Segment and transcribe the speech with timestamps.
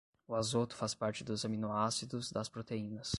[0.27, 3.09] O azoto faz parte dos aminoácidos das proteínas.